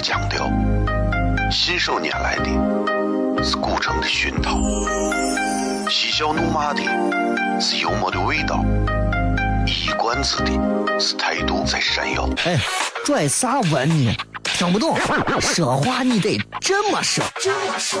[0.00, 0.50] 强调，
[1.50, 4.58] 信手拈来的是古城的熏陶，
[5.88, 6.82] 嬉笑怒骂的
[7.60, 8.64] 是幽默的味道，
[9.66, 10.52] 一冠子的
[10.98, 12.28] 是态度在闪耀。
[12.44, 12.58] 哎，
[13.04, 14.16] 拽啥文呢？
[14.42, 14.96] 听不懂，
[15.40, 17.24] 说话你得这么说。
[17.40, 18.00] 这么说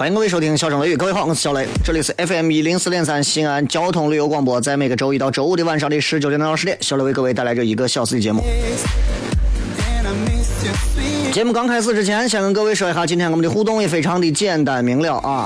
[0.00, 8.42] 欢迎各位收听《笑声雷雨》，各位好，我是小雷，这里是 FM 一零四点三西安交通旅游广播，在每个周一到周五的晚上的十九点到二十点，小雷为各位带来这一个小时的节目。
[11.30, 15.44] 节目刚开始之前，先跟各位说一下，今天我们的互动也非常的简单明了啊。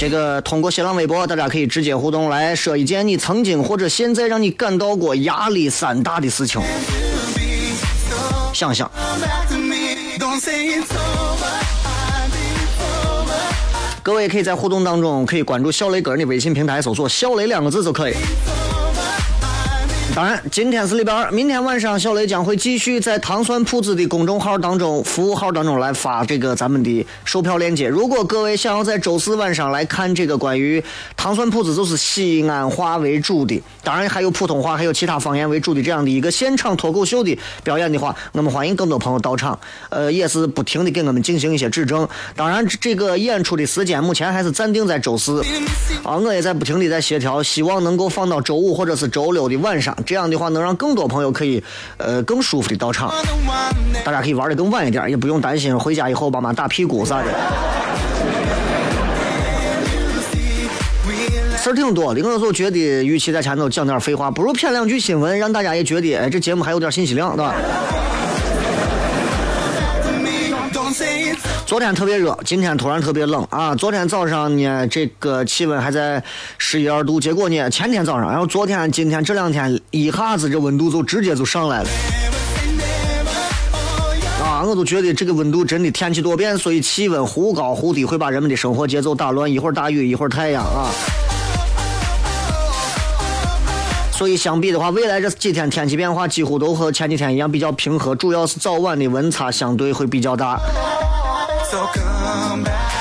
[0.00, 6.60] 这个通过新浪微博，大家可以直接互动，来说一件你曾经或者现在让你感到过压力山大的事情。
[8.52, 8.90] 想想。
[14.02, 18.14] 各位可以在互动当中可以关注小雷个人的微信平台，搜索“小雷”两个字就可以。
[20.20, 27.88] 当然，今天是礼拜二，明天晚上小雷将会继续在糖蒜铺子的公众号当中、服务号当中来发这个咱们的售票链接。
[27.88, 30.84] 如果各位想要在周四晚上来看这个关于
[31.16, 39.58] 糖蒜铺子就是西安话为主的，当然还有普通话、还有其他方言为主的这样的一个现场脱口秀的表演的话，我们欢迎更多朋友到场。
[39.88, 42.06] 呃，也是不停的给我们进行一些指正。
[42.36, 45.42] 当然，这个演出的时间目前还是暂定在周四，
[46.04, 49.96] 啊，我也在不停的在协调，希望能够放到周五或者是周六的晚上。
[50.10, 51.62] 这样的话，能让更多朋友可以，
[51.98, 53.14] 呃，更舒服的到场。
[54.04, 57.26] 大家可以玩的更晚一点，也不用担心回家以后爸妈打屁股啥的。
[61.56, 67.54] 事儿挺多的，我就觉得，与其在前头讲点废话，不如骗两句新闻，让大家也觉得，哎，这节目还有点信息量，对吧？
[71.66, 73.74] 昨天特别热，今天突然特别冷啊！
[73.76, 76.22] 昨天早上呢，这个气温还在
[76.58, 81.88] 十一二度，结果呢，前天早上，然后昨天、今天这两天一下子这温度就直接就上来了。
[84.42, 90.90] 啊，我都觉得这个温度真的天气多变，所以气温忽高忽低会把人们的生活节奏打乱，一会儿大雨，一会儿太阳啊。
[94.20, 100.60] 所以相比的话，未来这几天天气变化几乎都和前几天一样比较平和，主要是早晚的温差相对会比较大。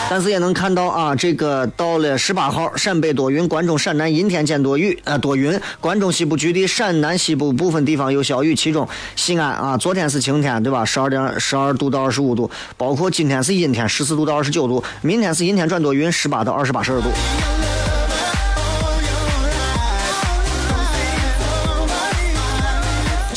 [0.09, 5.59] 但是也能看到啊，这个到了十八号，陕北多云，关中、陕南阴天见多雨，呃，多云。
[5.81, 8.87] 关中西部局地、陕南西部部分地方有小雨，其中
[9.17, 10.85] 西安啊，昨天是晴天，对吧？
[10.85, 17.09] 十二点十二度到二十五度，包括今天是阴天，十四度到二十九度，明天是阴天转多云，十八到二十八摄氏度。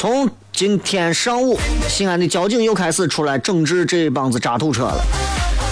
[0.03, 1.57] 从今天上午，
[1.89, 5.05] 西安的交警又开始出来整治这帮子渣土车了，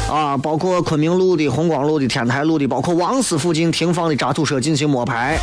[0.09, 5.37] 啊，包括昆明路的、红光路的、天台路的，包括王寺附近停放的渣土车进行摸排，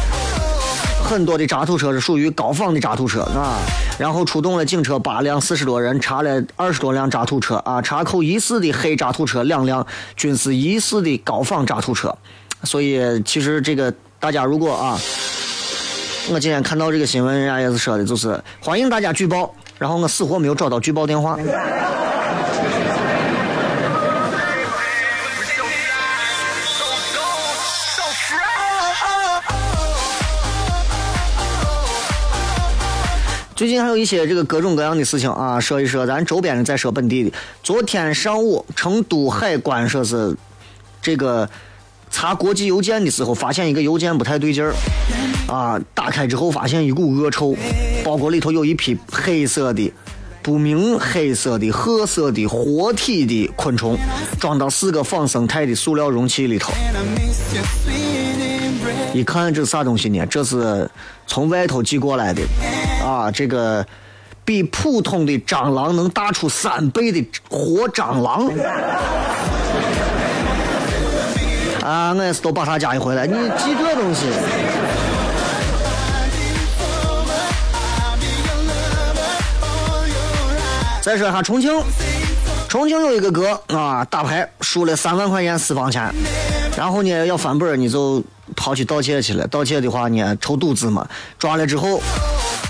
[1.03, 3.59] 很多的渣土车是属于高仿的渣土车，啊，
[3.99, 12.17] 然后出动了警车八辆，四十多人查了二十多辆渣土车，啊，查扣疑似的黑渣土车两辆，均是疑似的高仿渣土车，
[12.63, 14.97] 所以其实这个大家如果啊。
[16.29, 19.53] 我今天看到这个新闻，人家也是说的，就是欢迎大家举报。
[19.77, 21.37] 然后我死活没有找到举报电话。
[33.55, 37.31] 最近还有一些这个各种各样的事情啊，说一说咱周边的，再说本地的。
[37.63, 40.35] 昨天上午，成都海关说是
[41.01, 41.49] 这个
[42.11, 44.73] 查国际邮件的时候，发现一个邮件不太对劲儿。
[45.47, 45.79] 啊！
[45.93, 47.55] 打开之后发现一股恶臭，
[48.03, 49.91] 包裹里头有一批黑色的、
[50.41, 53.97] 不明黑色的、褐色的活体的昆虫，
[54.39, 56.73] 装到四个仿生态的塑料容器里头。
[59.13, 60.25] 一看这是啥东西呢？
[60.27, 60.89] 这是
[61.25, 62.41] 从外头寄过来的，
[63.03, 63.85] 啊，这个
[64.43, 68.47] 比普通的蟑螂能大出三倍的活蟑螂。
[71.83, 74.25] 啊，我也是都把他家一回来，你寄这东西。
[81.07, 81.71] 再说哈重庆，
[82.67, 86.13] 重庆有一个哥啊，打牌输了三万块钱私房钱，
[86.75, 88.21] 然后呢要翻本，你就
[88.57, 89.47] 跑去盗窃去了。
[89.47, 91.07] 盗窃的话呢，抽赌资嘛，
[91.39, 92.01] 抓了之后。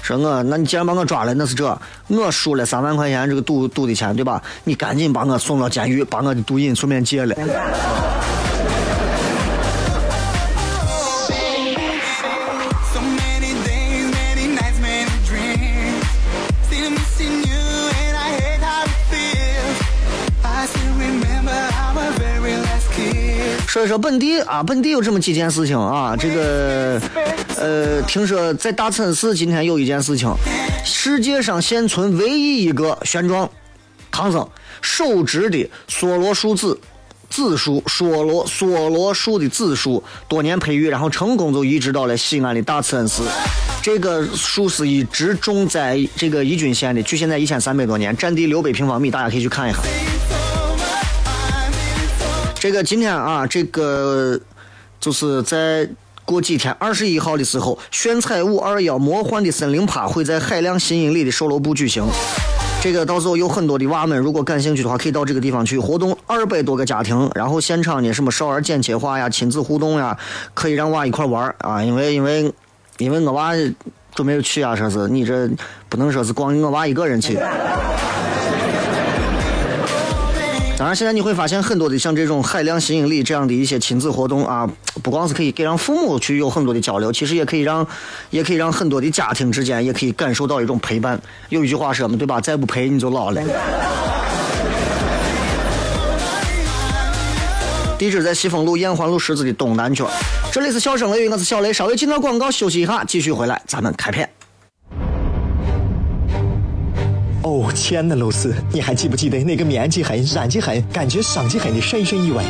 [0.03, 4.39] 说我，那你既然把我抓了，那是这，我输了三万块钱这个赌赌的钱，对吧？
[4.65, 7.35] 你赶紧把我送到监狱，把我的毒瘾顺便戒了。
[23.67, 26.99] 说一说本地啊，本地有这么几件事情啊，这个。
[27.59, 30.31] 呃，听说在大城市今天有一件事情，
[30.85, 33.49] 世界上现存唯一一个玄奘
[34.11, 34.47] 唐僧
[34.81, 36.79] 手植的梭罗树籽
[37.29, 43.23] 紫树，梭罗梭罗树的紫树，多年培育，然后成功就移植到了西安的大慈恩寺。
[43.81, 49.79] 这个树是一直种在这个宜君县的，距现在一千三百多年，占地六百平方米，大家可以去看一下。
[52.59, 54.39] 这个今天啊，这个
[54.99, 55.87] 就是在。
[56.27, 62.03] 过几天，二十一号的时候，炫彩五二幺魔幻的森林趴会在海量新引里的售楼部举行。
[62.81, 66.17] 这个到时候有很多的娃们，如果感兴趣的话，可以到这个地方去活动。
[66.27, 70.17] 二百多个家庭，然后现场呢，什么少儿剪切画呀、亲子互动呀，
[70.53, 71.81] 可以让娃一块玩啊。
[71.81, 72.53] 因为因为
[72.97, 73.53] 因为我娃
[74.13, 75.49] 准备去啊，说是你这
[75.87, 77.39] 不能说是光我娃一个人去。
[80.77, 84.69] 当然，现在你会发现很多的像这种海量吸引力这样的一些亲子活动啊，
[85.01, 87.85] 不光是可以给让父母去有很多的交流，其实也可以让，
[88.29, 91.19] 也可以让很多的家庭之间也可以感受到一种陪伴。
[91.49, 92.39] 有一句话说嘛，对吧？
[92.39, 93.41] 再不陪你就老了。
[97.97, 100.07] 地址在西丰路燕环路十字的东南角。
[100.51, 101.73] 这里是笑声雷雨，我是小雷。
[101.73, 104.29] 稍微进段广告，休息一下，继续回来，咱们开片。
[107.47, 112.43] 哦，亲爱的露丝，你还记不记得那个面积狠、染技狠、感觉伤及狠的深深意外？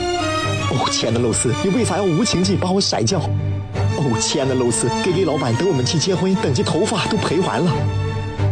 [0.71, 3.19] 哦，亲爱的露丝，你为啥要无情地把我甩掉？
[3.19, 7.71] 哦，亲爱的露丝给给老板等我们去结婚，等这头发都赔完了。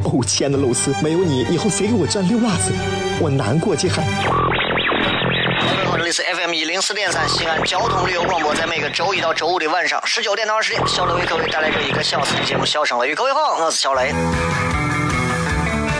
[0.03, 2.71] 哦，亲爱的露丝，没有你，以后谁给我赚溜辣子？
[3.19, 4.05] 我难过极狠。
[4.05, 13.13] 各位好，这里是 FM 一零四点三西安交通旅游广播，在每个周一到周五的晚上十九点到二十点，小雷为各位带来这一个小时的节目《笑声雷雨》。
[13.15, 14.13] 各位好，我是小雷。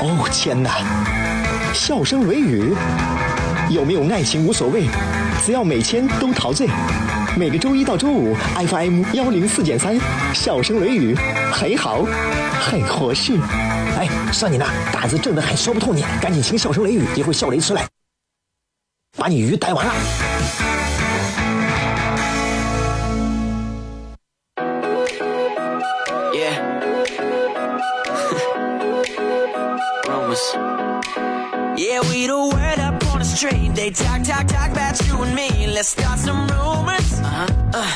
[0.08, 0.70] 哦天哪！
[1.74, 2.76] 笑声雷雨，
[3.72, 4.84] 有没有爱情无所谓，
[5.44, 6.68] 只要每天都陶醉。
[7.36, 8.36] 每个周一到周五
[8.68, 10.00] ，FM 幺零四点三，
[10.32, 11.16] 笑声雷雨，
[11.52, 12.06] 很好，
[12.62, 13.34] 很合适。
[13.98, 17.88] 哎，算你那胆子正的很，说不透你，赶紧请笑声雷雨，一会笑雷出来，
[19.18, 19.94] 把你鱼逮完了。
[33.36, 33.76] Street.
[33.76, 35.68] They talk, talk, talk about you and me.
[35.68, 37.20] Let's start some rumors.
[37.20, 37.48] Uh-huh.
[37.74, 37.94] Uh,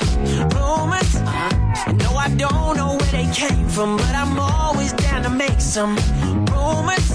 [0.56, 1.16] rumors.
[1.16, 1.92] Uh-huh.
[1.94, 5.96] No, I don't know where they came from, but I'm always down to make some
[6.52, 7.09] rumors.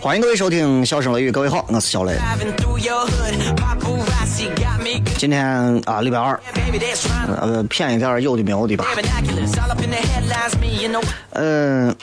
[0.00, 2.16] 欢迎各位收听《笑声雷雨》，各位好，我是小雷。
[5.18, 5.44] 今天
[5.84, 6.40] 啊，礼拜二，
[7.36, 8.86] 呃，便宜点有的没有的吧。
[11.32, 11.94] 嗯，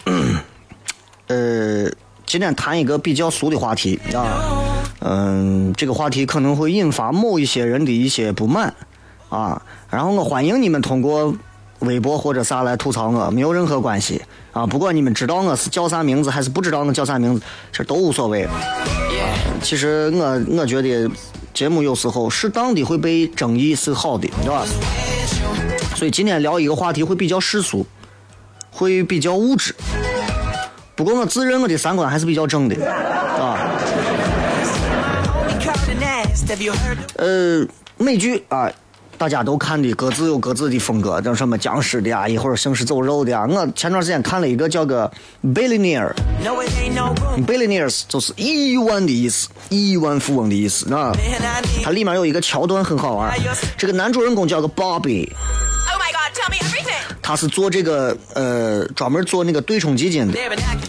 [1.25, 1.91] 呃，
[2.27, 4.45] 今天谈一个比较俗的话题啊，
[4.99, 8.71] 嗯，这个话题可能会引发某一些人的一些不满
[9.29, 11.35] 啊，然后我欢迎你们通过
[11.83, 14.21] 微博或者啥来吐槽我，没有任何关系
[14.51, 18.47] 啊，不管你们知道我是叫啥名字还是不知道我叫啥名字，这都无所谓。
[19.61, 21.09] 其实我我觉得。
[21.53, 24.65] 节目有时候适当的会被争议是好的，对吧？
[25.95, 27.85] 所以今天聊一个话题会比较世俗，
[28.71, 29.75] 会比较物质。
[30.95, 32.75] 不过我自认我的三观还是比较正的，
[33.39, 33.69] 啊。
[37.17, 37.63] 呃，
[37.97, 38.67] 美剧啊。
[39.17, 43.47] 大家都看的各自有各自的风格，像什么僵尸的啊，一会儿行尸走肉的啊。
[43.47, 45.09] 我前段时间看了一个叫个
[45.43, 51.13] billionaire，billionaires 就是亿万的意思，亿万富翁的意思啊。
[51.83, 53.33] 它里面有一个桥段很好玩，
[53.77, 55.29] 这个男主人公叫个 Bobby，
[57.21, 60.37] 他是做这个呃专门做那个对冲基金的，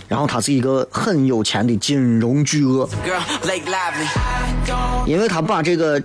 [0.08, 2.88] 然后他是一个很有钱的金融巨鳄，
[5.06, 6.02] 因为他把这个。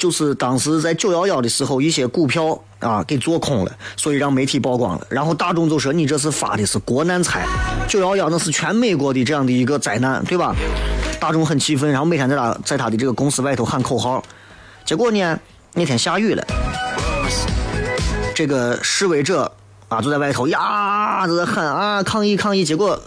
[0.00, 5.06] 就是当时在九幺幺的时候，一些股票啊给做空了，所以让媒体曝光了。
[5.10, 7.46] 然后大众就说你这是发的是国难财，
[7.86, 10.56] 九幺幺那是全美国的这样的一个灾难，对吧？
[11.20, 14.24] 大众很气愤，然后每天在他在他的这个公司外头喊口号。
[14.86, 15.38] 结果呢，
[15.74, 16.42] 那天下雨了，
[18.34, 19.52] 这个示威者
[19.88, 22.64] 啊就在外头呀都在喊啊抗议抗议。
[22.64, 22.98] 结果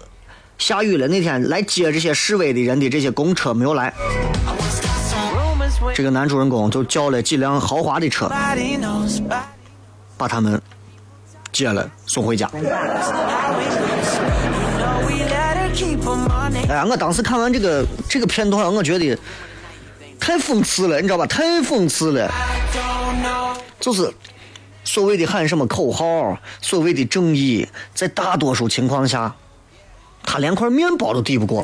[0.60, 3.92] 下雨了，那天来接这些示威的人的这些公车没有来，
[5.94, 8.28] 这个男主人公就叫了几辆豪华的车，
[10.18, 10.60] 把他们
[11.52, 12.50] 接了送回家。
[16.68, 19.16] 哎呀，我当时看完这个这个片段，我觉得
[20.20, 21.28] 太讽刺了，你知道吧？
[21.28, 22.32] 太讽刺了，
[23.80, 24.12] 就是
[24.84, 29.36] 所谓的喊什么口号，所谓的正义，在大多数情况下，
[30.24, 31.64] 他连块面包都抵不过。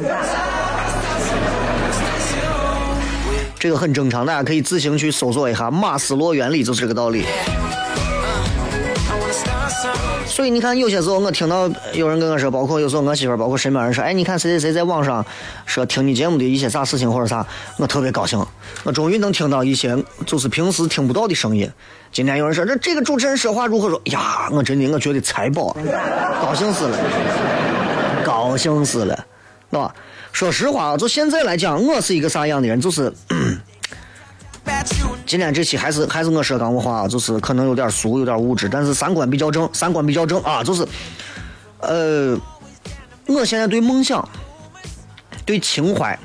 [3.59, 7.25] 这个很正常，大家可以自行去搜索一下马斯洛原理，就是这个道理。
[10.25, 15.25] 所以你看，有些时候我听到有人跟我说，包括有时候我媳妇儿，包括身边人说，哎，你看谁谁谁在网上
[15.65, 17.45] 说听你节目的一些啥事情或者啥，
[17.77, 18.41] 我特别高兴，
[18.85, 21.69] 我终于能听到一些就是平时听不到的声音。
[22.13, 24.47] 今天有人说这这个主持人说话如何说呀？
[24.51, 25.75] 我真的我觉得财宝，
[26.41, 26.97] 高兴死了，
[28.23, 29.25] 高兴死了，
[29.69, 29.93] 是吧？
[30.39, 33.11] 说实话，就现在来讲，我是一个啥样的人，就是。
[35.25, 40.87] 今天这期还是还是我说刚我话，就是可能有点俗，有点物质，但是三观比较正，三观比较正啊，就是，
[41.79, 42.39] 呃，
[43.27, 44.25] 我现在对梦想、
[45.45, 46.17] 对情怀，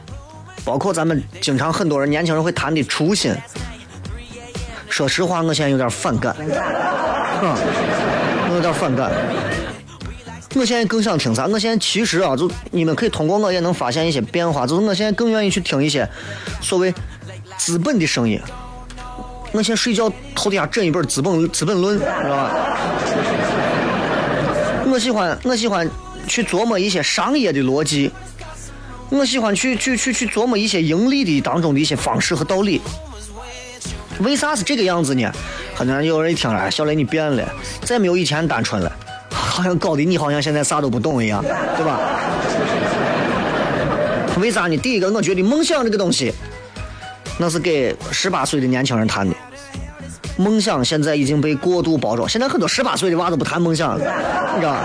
[0.64, 3.34] 包括咱们经常很多人年轻人会谈的初心，
[4.88, 7.58] 说实话，我现在有点反感，啊，
[8.48, 9.10] 我有点反感。
[10.54, 11.46] 我现在更想听啥？
[11.46, 16.08] 我现在其实啊，就你们可以通过我也能发现一些变化，就是我现在更愿意去听一些
[16.60, 16.94] 所谓。
[17.56, 18.38] 资本的声音，
[19.52, 22.76] 我现在睡觉头底下枕一本《资本资本论》，知道吧？
[24.90, 25.88] 我喜欢我喜欢
[26.26, 28.10] 去琢磨一些商业的逻辑，
[29.08, 32.82] 我喜欢去去去去琢磨一些盈利的当中的一些方式和道理。
[34.18, 35.30] 为啥是这个样子呢？
[35.74, 37.48] 很多人有人一听了，小雷你变了，
[37.82, 38.92] 再没有以前单纯了，
[39.54, 41.40] 好像搞得你好像现在啥都不懂一样，
[41.76, 42.00] 对吧？
[44.40, 44.76] 为啥呢？
[44.78, 46.34] 第一个，我觉得梦想这个东西。
[47.38, 49.36] 那是给十八岁的年轻人谈的，
[50.36, 52.28] 梦想现在已经被过度包装。
[52.28, 54.04] 现在很多十八岁的娃都不谈梦想了，
[54.56, 54.80] 你知道吧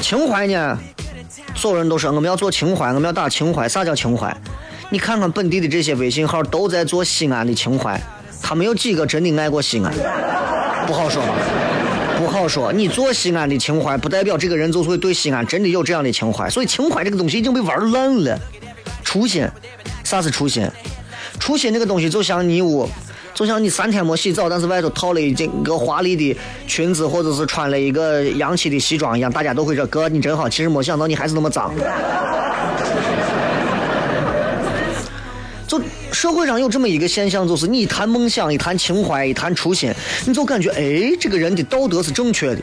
[0.00, 0.76] 情怀呢？
[1.54, 3.68] 所有人都说我们要做情怀，我们要打情怀。
[3.68, 4.36] 啥叫情怀？
[4.90, 8.00] 你看看本地的这些微信号都在做西安的情怀，
[8.42, 9.92] 他们有几个真的爱过西安，
[10.84, 11.28] 不好说吧？
[12.44, 12.70] 我说。
[12.70, 16.48] 你做西安的情怀，不代表这个人就会对西安真的有这样的情怀。
[16.50, 18.38] 所以情怀这个东西已经被玩烂了，
[19.02, 19.48] 初心。
[20.04, 20.68] 啥是初心？
[21.40, 22.86] 初心这个东西就像你屋，
[23.32, 30.46] 就像你三天没洗澡，但是外头套了一件个华丽的裙子，或者是穿了一个洋气的西装一样，大家都会说哥你真好。
[30.46, 31.72] 其实没想到你还是那么脏。
[36.14, 39.92] 社会上有这么一个现象，就是你一谈梦想，一谈情怀，一谈初心，
[40.24, 42.62] 你就感觉哎，这个人的道德是正确的，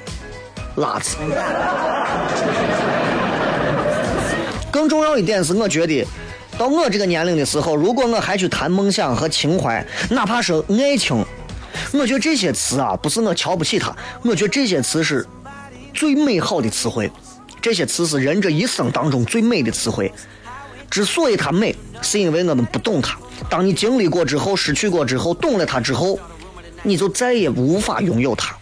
[0.78, 1.18] 拉子。
[4.72, 6.08] 更重要一点是，我觉得。
[6.58, 11.26] 到我这个年龄的时候，如果我还去谈梦想和情怀，哪怕是爱情，
[11.94, 15.26] 我觉得这些词啊，不是我瞧不起他，我觉得这些词是
[15.94, 17.12] 最美好的词汇，
[17.62, 20.12] 这些词是人这一生当中最美的词汇。
[20.92, 23.18] 之所以它美，是因为我们不懂它。
[23.50, 26.20] 当你经历过之后，失去过之后，懂了它之后，
[26.84, 28.54] 你就再也无法拥有它。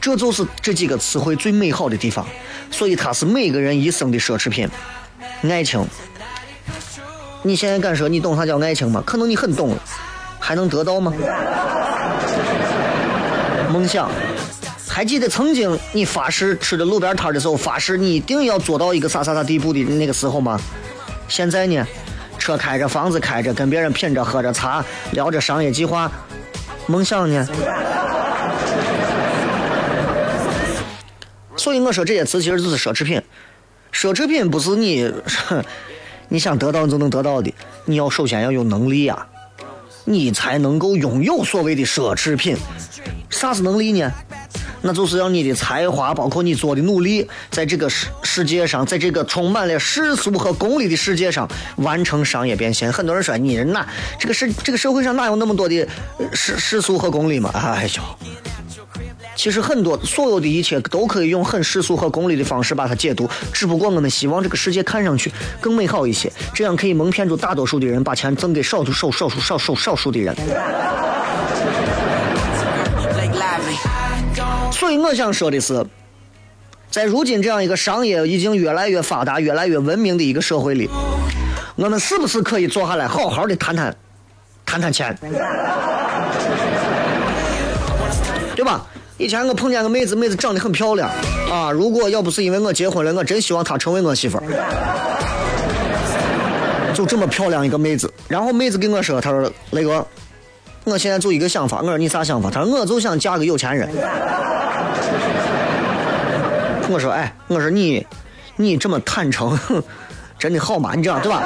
[0.00, 2.26] 这就是这几个词汇最美好的地方。
[2.70, 4.66] 所以它是每个人一生的奢侈品，
[5.42, 5.86] 爱情。
[7.42, 9.02] 你现在敢说你懂啥叫爱情吗？
[9.06, 9.76] 可能你很懂，
[10.40, 11.12] 还能得到吗？
[13.70, 14.10] 梦想，
[14.88, 20.58] 还记得曾经你发誓吃着路边摊的时候，发誓你一定要做到一个啥啥啥地步的那个时候吗？
[21.28, 21.86] 现在呢？
[22.38, 26.10] 车开着，房子开着，跟别人品着，喝着茶，聊着商业计划，
[26.86, 27.48] 梦想呢？
[31.56, 33.20] 所以我说这些词其实就是奢侈品，
[33.92, 35.12] 奢侈品不是你。
[36.28, 37.52] 你想得到你就能得到的，
[37.84, 39.26] 你要首先要有能力呀，
[40.04, 42.56] 你才能够拥有所谓的奢侈品。
[43.30, 44.12] 啥是能力呢？
[44.86, 52.92] 那就是要你的才华，包括你做的努力，在这个世世界上，在这个充满了世俗和功利的世界上，完成商业变现。
[52.92, 53.86] 很多人说，你人哪，
[54.18, 55.86] 这个世这个社会上哪有那么多的
[56.32, 57.50] 世世俗和功利嘛？
[57.52, 58.02] 哎呦。
[59.34, 63.28] 其实很多，所有的一切都可以用很世俗和功利的方式把它解读。
[63.52, 70.34] 只不过我们希望这个世界看上去更美好一些，这样可以蒙骗住大多数的人，把钱赠给少数、少数、少数、少数的人。
[74.78, 75.84] 所以我想说的是，
[76.90, 80.86] 在如今这样一个商业已经越来越发达、越来越文明的一个社会里，
[81.76, 83.96] 我们是不是可以坐下来好好的谈谈，
[84.66, 85.18] 谈谈钱，
[88.54, 88.86] 对吧？
[89.16, 91.08] 以前我碰见个妹子，妹子长得很漂亮
[91.50, 91.70] 啊。
[91.70, 94.44] 如果要不是因为我结婚了，我真希望她成为我媳妇儿。
[96.92, 100.06] 就这么漂亮一个妹子，然后妹子跟我说：“她说雷哥，
[100.86, 103.88] 我现在就一个想法。”我说：“你啥想法？”她说：“我就想嫁个有钱人。”
[106.88, 108.06] 我说：“哎，我说你，
[108.54, 109.58] 你这么坦诚，
[110.38, 110.92] 真的好吗？
[110.94, 111.42] 你这样对吧？”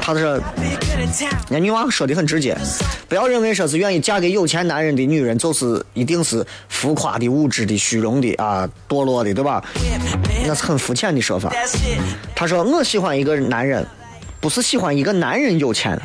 [0.00, 0.40] 他说
[1.50, 2.56] ：“那女娃说的很直接，
[3.06, 9.62] 不要认为说是愿意嫁给有钱男人的女人，就是一定是浮夸的、物质的、虚荣的啊，堕落的，对吧？
[10.46, 11.52] 那是很肤浅的说法。
[12.34, 13.86] 他说：“我喜欢一个男人，
[14.40, 16.00] 不是喜欢一个男人有钱，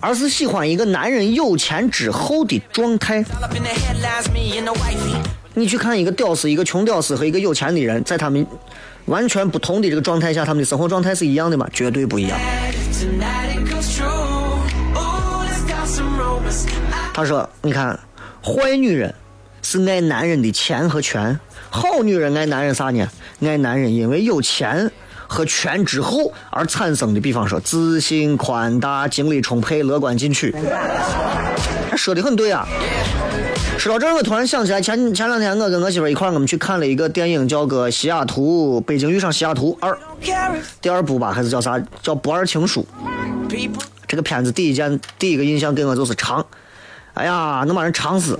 [0.00, 3.24] 而是喜欢一个男人有钱之后的状态。
[5.54, 8.46] 你去看一个屌丝、一个穷屌丝和一个有钱的人，在他们
[9.06, 11.66] 完全不同的这个状态下，他们的生活状态是一样的吗？
[11.72, 12.38] 绝对不一样。”
[17.12, 17.98] 他说：“你看，
[18.40, 19.12] 坏女人
[19.62, 23.08] 是爱男人的钱和权，好女人爱男人啥呢？
[23.40, 24.90] 爱男人因为有钱
[25.28, 30.52] 和权之后而产生的，比方说自信、宽大、精力充沛、乐观进取。”
[31.96, 32.66] 说的很对啊。
[33.78, 39.96] 说到这儿，我突然想起来，前前两天我跟我媳妇一块儿，我们去看了一个电影，叫个《西雅图北京遇上西雅图二》，
[40.80, 41.78] 第二部吧，还是叫啥？
[42.02, 42.84] 叫《不二情书》。
[44.08, 46.44] 这个片子第一件第一个印象给我就是长，
[47.14, 48.36] 哎呀，能把人长死。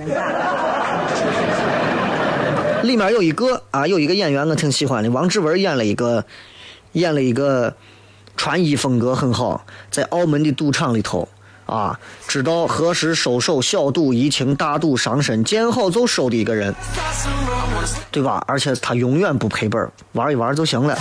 [2.83, 6.25] 里面有一个啊，有一个演员我挺喜欢的，王志文演了一个，
[6.93, 7.75] 演了一个
[8.35, 11.27] 穿衣风格很好，在澳门的赌场里头
[11.65, 16.73] 啊，知道何时收手，小赌怡情，大赌伤身，见好就收的一个人，
[18.11, 18.43] 对吧？
[18.47, 20.97] 而且他永远不赔本，玩一玩就行了。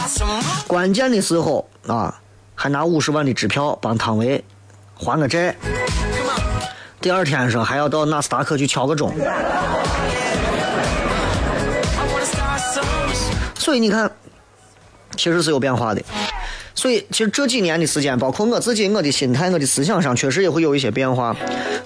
[0.66, 2.20] 关键的时候啊，
[2.55, 4.44] 还拿五十万的支票帮汤唯。
[5.01, 5.55] 还个债，
[7.01, 9.14] 第二天说还要到纳斯达克去敲个钟，
[13.55, 14.11] 所以你看，
[15.18, 16.00] 其实是有变化的。
[16.74, 21.37] 所以其实这几年的时间，包括我自己，我的心态、我的思想上，确实也会有一些变化。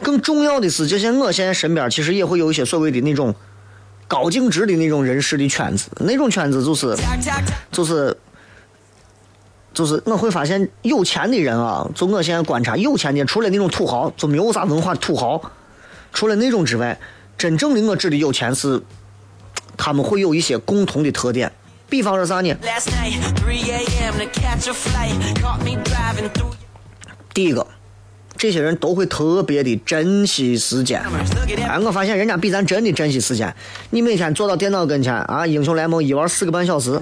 [0.00, 3.34] 更重要的是，就像我现在身边，其实也会有一些所谓的那种
[4.06, 6.96] 高净值的那种人士的圈子，那种圈子就是
[7.72, 8.16] 就是。
[9.74, 15.40] 就是我会发现有钱的人啊，就我现在观察，有钱的除了那种土豪，就没有啥文化土豪。
[16.12, 17.00] 除了那种之外，
[17.38, 18.82] 真正的我指的有钱是，
[19.78, 21.50] 他们会有一些共同的特点。
[21.92, 22.56] 比方说啥呢？
[27.34, 27.66] 第一个，
[28.38, 31.02] 这些人都会特别的珍惜时间。
[31.68, 33.54] 哎，我发现人家比咱真的珍惜时间。
[33.90, 36.98] 你每天坐到电脑跟前啊，英雄联盟一玩四个半小时。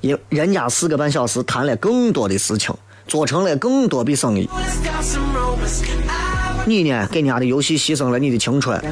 [0.00, 2.74] 人人家四个半小时谈了更多的事情，
[3.06, 4.48] 做成了更多笔生意。
[6.64, 8.82] 你呢，给人家的游戏牺牲了你的青春。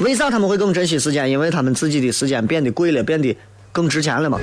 [0.00, 1.28] 为啥他们会更珍惜时间？
[1.28, 3.36] 因为他们自己的时间变得贵了，变得
[3.72, 4.38] 更值钱了嘛，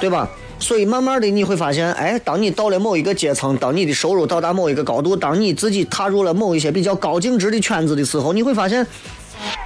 [0.00, 0.28] 对吧？
[0.58, 8.86] 所以慢慢的你会发现，哎，当你到了某一个阶层，当你的收入到达某一个高度，当你自己踏入了某一些比较高净值的圈子的时候，你会发现。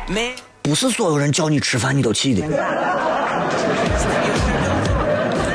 [0.07, 2.47] 没不是所有人叫你吃饭你都去的，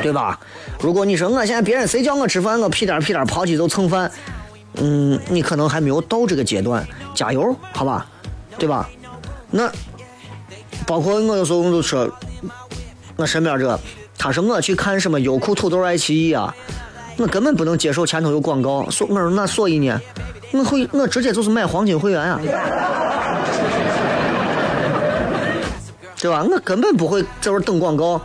[0.01, 0.39] 对吧？
[0.81, 4.11] 如果你说我现在别人谁叫我吃饭，我屁颠屁颠跑起就蹭饭，
[4.75, 8.05] 嗯，你可能还没有到这个阶段，加油，好吧？
[8.57, 8.89] 对吧？
[9.51, 9.71] 那
[10.85, 12.09] 包括我有时候我就说，
[13.15, 13.79] 我身边这，
[14.17, 16.53] 他说我去看什么优酷、土豆、爱奇艺啊，
[17.17, 19.99] 我根本不能接受前头有广告，所我说那所以呢，
[20.51, 22.39] 我会我直接就是买黄金会员啊。
[26.21, 26.43] 对吧？
[26.43, 28.21] 我根本不会在这等广告，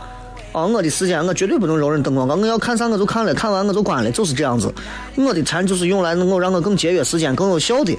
[0.51, 2.35] 啊，我的时间我绝对不能容忍等广告。
[2.35, 4.69] 我要看啥我就看了，看完我就关了，就是这样子。
[5.15, 7.97] 我的钱就是用来能够让我更节约时间、更有效的。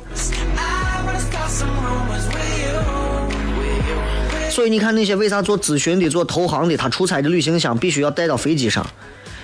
[4.66, 8.85] 以你看那些为啥做咨询的、做投行的，他出差的旅行箱必须要带到飞机上，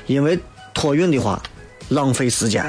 [0.06, 0.38] 因为
[0.74, 1.42] 托运的话
[1.90, 2.64] 浪费时间。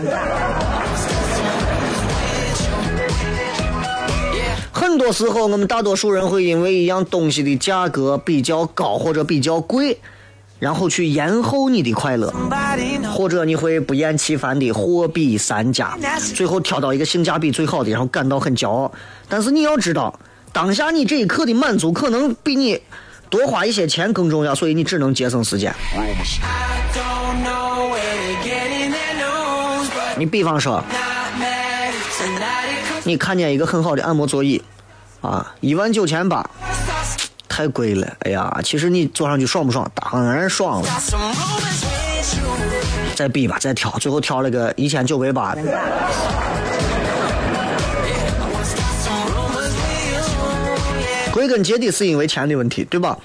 [4.71, 9.97] 很多时候，我们大多数人会因为一样东西的价格比较高或者比较贵，
[10.59, 12.31] 然后去延后你的快乐，
[13.11, 15.97] 或者你会不厌其烦的货比三家，
[16.35, 18.91] 最后挑到一个性价比最好的，然后感到很骄傲。
[19.27, 20.19] 但是你要知道，
[20.53, 22.79] 当下你这一刻的满足可能比你
[23.29, 25.73] 多花一些钱更重要，所以你只能节省时间。
[30.15, 30.83] 你比方说，
[33.03, 34.61] 你看见一个很好的按摩座椅。
[35.21, 36.45] 啊，一万九千八，
[37.47, 38.05] 太贵了。
[38.19, 39.89] 哎呀，其实你坐上去爽不爽？
[39.95, 40.87] 当然爽了。
[43.15, 45.61] 再比吧，再挑，最后挑了个一千九百八的。
[51.33, 53.17] 归根结底是因为钱的问题，对吧？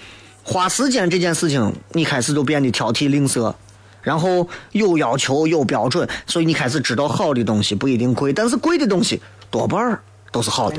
[0.42, 3.52] 花时间这件事情，你开始就变得挑剔吝啬，
[4.00, 10.00] 然后有要求有标准，所以你开始知道好的东西不一定贵，但是贵的东西多半儿
[10.32, 10.76] 都是好的。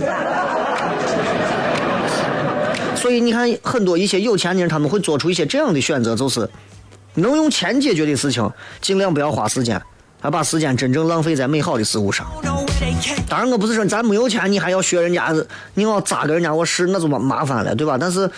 [2.95, 6.49] 所以你看，很多一些有钱的人，他们会做出一些这样的选择，就是
[7.13, 9.79] 能用钱解决的事情，尽量不要花时间，
[10.19, 12.25] 还把时间真正浪费在美好的事物上。
[13.27, 15.33] 当然，我不是说咱没有钱，你还要学人家，
[15.75, 17.97] 你要扎个人家我是那就麻麻烦了，对吧？
[17.99, 18.29] 但是，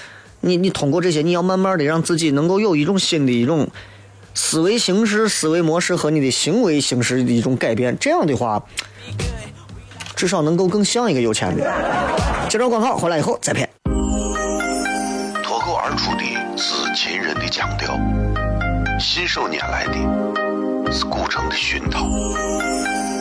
[0.42, 3.70] 你你通过这些，你要慢慢的让自己能够有一种新的一种
[4.34, 7.98] 思维形式、思维模式和你的行为形式的一种改变。
[8.00, 8.64] 这样的话，
[10.16, 11.72] 至少能够更像一个有钱的。
[12.50, 13.70] 接着广告，回来以后再骗。
[15.44, 16.24] 脱口而出的
[16.58, 17.98] 是秦人的腔调，
[19.00, 22.06] 信手拈来的是古城的熏陶，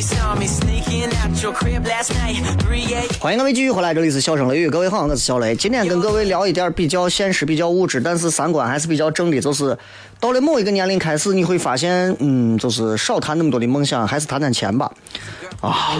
[0.00, 2.40] they saw me sneaking out your crib last night.
[2.64, 3.06] 3 a.m.
[3.20, 5.54] 欢迎各位继续回来，这里是笑声雷雨，各位好，我是小雷。
[5.54, 9.76] 今天跟各位聊一点比较现实、比较物质，但是三观还是比较正的，就是
[10.18, 14.90] 到了某一个年龄开始，你会发现，嗯，就是少谈那么多的梦想，还是谈谈钱吧。
[15.60, 15.98] 啊，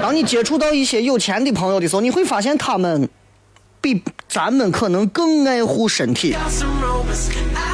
[0.00, 3.06] 当你接触到一些有钱的朋友的时候，你会发现他们
[3.82, 6.34] 比咱们可能更爱护身体。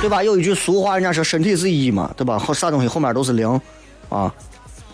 [0.03, 0.21] 对吧？
[0.21, 2.37] 有一句俗话，人家说身体是一嘛，对吧？
[2.37, 3.49] 后啥东西后面都是零，
[4.09, 4.35] 啊，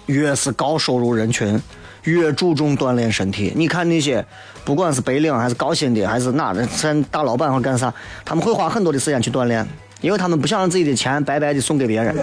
[0.05, 1.59] 越是高收入人群，
[2.03, 3.51] 越注重锻炼身体。
[3.57, 4.23] 你看那些，
[4.66, 7.92] 不管是白领还是高薪的，还是哪的，咱大老板或干啥，
[8.23, 9.66] 他们会花很多的时间去锻炼，
[10.03, 12.14] 因为他们不想让自己的钱白白的送给别人。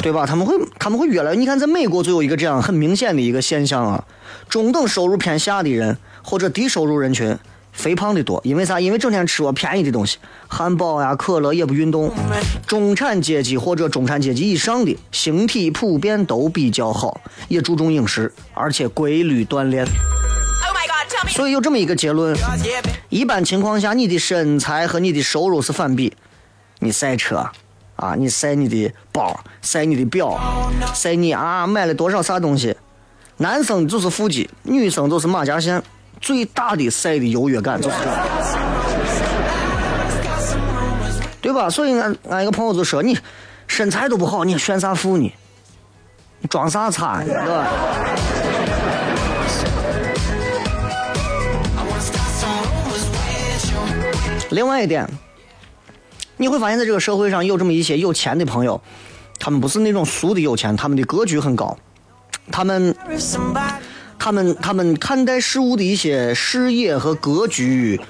[0.00, 0.26] 对吧？
[0.26, 4.04] 他们会他们会越来，你看在美国就有一个这样很明显的一个现象啊，
[4.48, 7.36] 中等收入偏下的人或者低收入人群
[7.72, 8.78] 肥胖的多，因为啥？
[8.78, 12.12] 因为整天吃我便宜的东西，汉堡呀、可乐也不运动。
[12.66, 19.84] 中产阶级或者中产阶级以上的形体普遍都比较好，也注重饮食，而且规律锻炼。
[19.84, 21.30] Oh my god, tell me.
[21.30, 22.36] 所以有这么一个结论：
[23.08, 26.12] 一般情况下，你的身材和你的收入是反比。
[26.80, 27.48] 你赛车，
[27.96, 30.38] 啊，你晒你的包，晒你的表，
[30.94, 32.76] 晒你啊买了多少啥东西。
[33.36, 35.82] 男生就是腹肌，女生就是马甲线，
[36.20, 38.16] 最大的晒的优越感就是这样，
[41.40, 41.68] 对吧？
[41.68, 43.18] 所以俺俺一个朋友就说你
[43.66, 45.32] 身材都不好，你炫啥富呢？
[46.40, 47.26] 你装啥叉呢？
[47.26, 47.66] 对吧？
[54.50, 55.08] 另外一点，
[56.42, 58.80] 你会发现在这个社会上有这么一些有钱的朋友，
[59.38, 61.78] 他们不是那种俗的有钱，他们的格局很高，
[62.50, 62.96] 他们
[64.18, 68.00] 他们他们看待事物的一些视野和格局，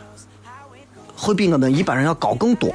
[1.15, 2.75] 会比我们一般人要高更多。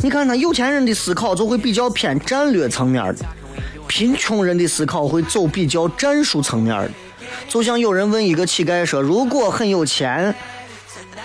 [0.00, 3.26] 你看他有钱人的思考就会比较偏战略层面的，
[3.88, 6.90] 贫穷人的思考会走比较战术层面的。
[7.48, 10.32] 就像有人问一个乞丐说：“如果很有钱，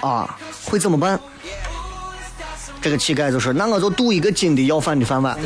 [0.02, 1.20] 啊，会怎么办？”
[2.82, 5.38] 这个乞丐就说：“那我就赌一个金的要饭的饭碗。”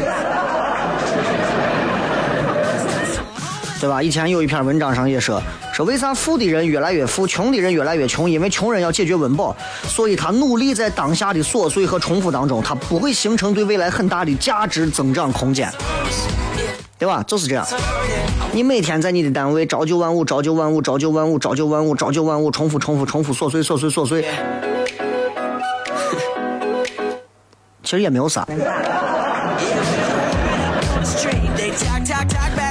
[3.79, 4.01] 对吧？
[4.01, 5.41] 以前有一篇文章上也说，
[5.73, 8.31] 说为啥富的人越来越富，穷的人越来越穷？
[8.31, 9.53] 因为穷人要解决温饱，
[9.85, 15.69] 所以他努力在当下的琐碎和重复当中，他不会形成对未来很大的价值增长空间，
[16.97, 17.21] 对吧？
[17.27, 17.67] 就是这样。
[18.53, 24.25] 你每天在你的单位朝九晚五，朝九晚五，朝九晚五，朝九晚五，朝九晚五，重复重复重复，琐碎琐碎琐碎，
[27.83, 28.47] 其实也没有啥。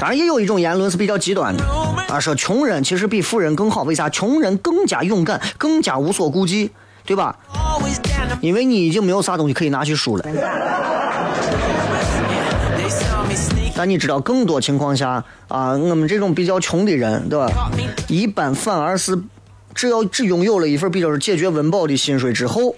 [0.01, 1.65] 当然，也有一种言论是比较极端的
[2.09, 4.09] 啊，说穷人其实比富人更好，为啥？
[4.09, 6.73] 穷人更加勇敢，更加无所顾忌，
[7.05, 7.37] 对吧？
[8.41, 10.25] 因为你已经没有啥东西可以拿去输了。
[13.77, 17.71] 但你知道，更多情况下啊，我们这种比较穷的人，对吧？
[18.09, 19.17] 一般反而是，
[19.75, 22.75] 只要只拥有了一份比较是解决温饱的薪水之后，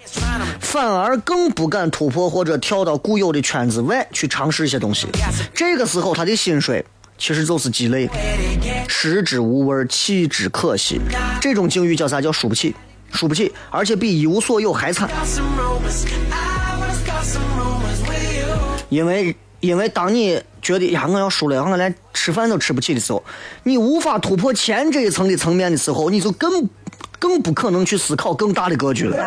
[0.59, 5.07] 反而更不敢突破或者跳到固有的圈子外去尝试一些东西。
[5.53, 6.83] 这个时候，他的薪水
[7.17, 8.09] 其实就是鸡肋，
[8.87, 10.99] 食之无味，弃之可惜。
[11.41, 12.19] 这种境遇叫啥？
[12.21, 12.75] 叫输不起，
[13.11, 15.09] 输不起，而且比一无所有还惨。
[18.89, 23.23] 因为因为当你觉得呀我要输了，我连吃饭都吃不起的时候，
[23.63, 26.69] 你无法突破钱这一层的层面的时候，你就更
[27.17, 29.17] 更不可能去思考更大的格局了。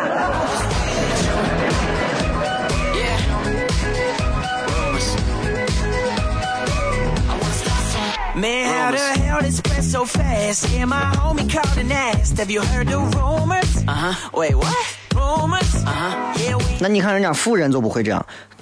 [8.35, 10.69] Man, how the hell did spread so fast?
[10.69, 13.83] Yeah, my homie called and asked, Have you heard the rumors?
[13.85, 14.29] Uh huh.
[14.31, 14.73] Wait, what?
[15.13, 15.83] Rumors?
[15.83, 16.33] Uh huh.
[16.37, 18.58] Yeah, we 那你看人家富人就不会这样，嗯，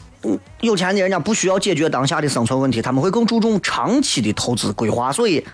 [0.61, 5.45] 有钱的人家不需要解决当下的生存问题，他们会更注重长期的投资规划，所以。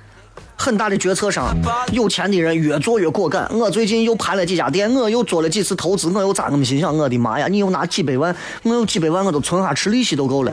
[0.55, 1.53] 很大的决策上，
[1.91, 3.49] 有钱的人越做越果敢。
[3.57, 6.95] 我最近又盘了几家店，我又做了几次投资，我又咋那么心想？
[6.95, 7.47] 我的妈呀！
[7.47, 10.51] 你又拿几百万，我有几百万，我都存下吃利息都够了。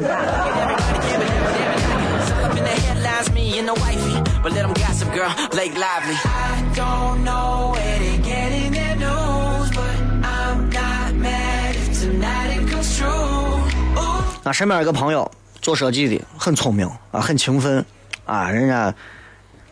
[14.52, 17.84] 身边有个朋友做设计的，很聪明啊，很勤奋
[18.24, 18.94] 啊，人家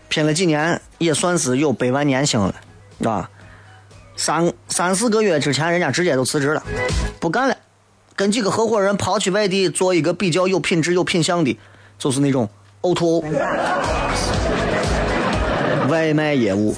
[0.08, 2.54] 拼了几年，也算是有百万年薪了，
[3.04, 3.28] 啊，
[4.16, 6.62] 三三四个月之前，人家直接就辞职了，
[7.20, 7.56] 不干了，
[8.14, 11.58] 跟几个合伙人跑去外地做一个比较有品质、有品相的，
[11.98, 12.48] 就是那种
[12.80, 13.24] O to O
[15.88, 16.74] 外卖业务。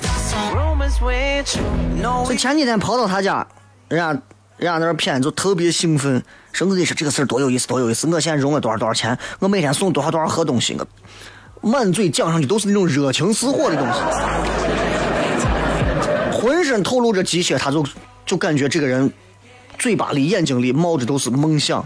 [2.27, 3.47] 这前几天跑到他家，
[3.89, 4.09] 人家
[4.57, 8.07] 人家那儿骗就特别兴奋，说我跟你说这个事儿多有意思，多有意思！
[8.07, 10.77] 我现在融了多少多少钱，我每天送多少多少盒东西，
[11.61, 14.01] 我满嘴讲上去都是那种热情似火的东西，
[16.33, 17.85] 浑身透露着鸡血，他就
[18.27, 19.13] 就感觉这个人
[19.79, 21.85] 嘴巴里、眼睛里冒着都是梦想。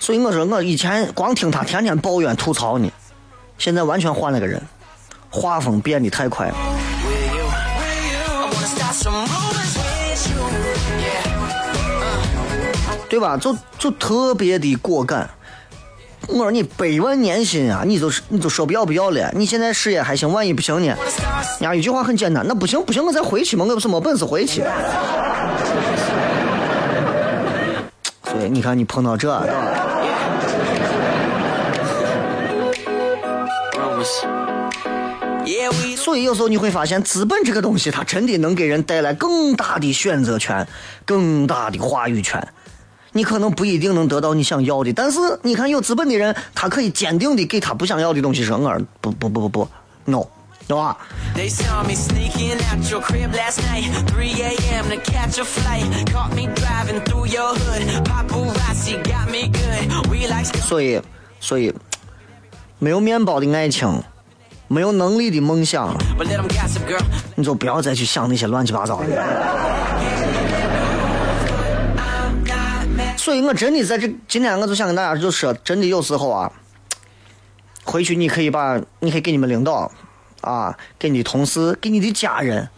[0.00, 2.90] 所以我说，我以前光听他天天抱怨吐槽呢，
[3.58, 4.62] 现在完全换了个人，
[5.30, 6.54] 画风变得太快了。
[13.14, 13.36] 对吧？
[13.36, 15.30] 就就特别的果敢。
[16.26, 19.30] 我说你百万年薪啊，你就是你就说不要不要了。
[19.36, 20.86] 你现在事业还行，万一不行呢？
[21.60, 24.64] 人家一句话很简单，那不行不行，我再回去嘛，我不是没本事回去。
[28.24, 29.62] 所以你看，你碰到这，对吧
[33.74, 34.24] ？rumors.
[35.44, 40.66] Yeah, we 所以有时候你会发现，资本这个东西，它真的能给人带来更大的选择权，
[41.04, 42.44] 更大的话语权。
[43.16, 49.68] 你可能不一定能得到你想要的，但是你看有资本的人，他可以坚定的给他不想要的东西说，我不不不不不
[50.06, 50.26] ，no，
[50.66, 50.98] 对吧
[51.36, 54.88] ？They saw me sneaking out your crib last night, 3 a.m.
[54.90, 55.84] to catch a flight.
[56.10, 57.86] Caught me driving through your hood.
[58.04, 60.08] Paparazzi got me good.
[60.10, 61.00] We like 所以，
[61.38, 61.72] 所以
[62.80, 64.02] 没有面包的爱情，
[64.66, 65.96] 没有能力的梦想.
[67.36, 69.06] 你就不要再去想那些乱七八糟的。
[73.24, 76.52] 所以我真的在这今天我就想跟大家就说，真的有时候啊，
[77.82, 79.90] 回去你可以把你可以给你们领导
[80.42, 82.68] 啊，给你的同事，给你的家人，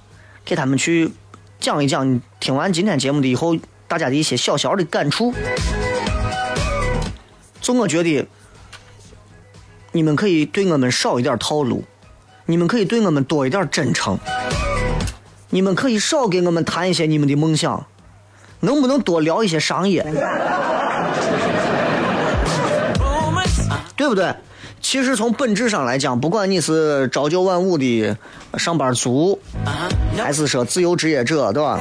[0.44, 1.10] 给他们去
[1.58, 3.56] 讲一讲你听完今天节目的以后
[3.88, 5.34] 大家的一些小小的感触。
[7.60, 8.28] 就我觉得，
[9.90, 11.82] 你们可以对我们少一点套路，
[12.44, 14.16] 你们可以对我们多一点真诚，
[15.50, 17.84] 你们可以少给我们谈一些你们的梦想，
[18.60, 20.02] 能不能多聊一些商业？
[23.96, 24.34] 对不对？
[24.80, 28.16] 其实从本质上来讲，不管你是朝九晚五的
[28.56, 29.36] 上班族，
[30.16, 31.80] 还是说自由职业者，对吧？